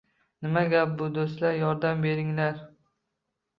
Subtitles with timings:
[0.45, 1.59] Nima gap bu, do’stlar?
[1.61, 2.61] Yordam beringlar